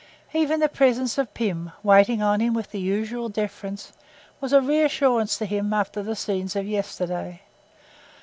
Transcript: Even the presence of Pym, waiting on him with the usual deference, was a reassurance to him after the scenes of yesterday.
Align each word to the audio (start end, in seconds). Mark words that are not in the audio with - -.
Even 0.33 0.59
the 0.61 0.67
presence 0.67 1.19
of 1.19 1.31
Pym, 1.35 1.73
waiting 1.83 2.23
on 2.23 2.39
him 2.39 2.55
with 2.55 2.71
the 2.71 2.79
usual 2.79 3.29
deference, 3.29 3.93
was 4.39 4.51
a 4.51 4.59
reassurance 4.59 5.37
to 5.37 5.45
him 5.45 5.73
after 5.73 6.01
the 6.01 6.15
scenes 6.15 6.55
of 6.55 6.65
yesterday. 6.67 7.43